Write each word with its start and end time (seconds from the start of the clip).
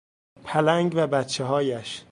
پلنگ 0.43 0.93
و 0.95 1.07
بچههایش 1.07 2.03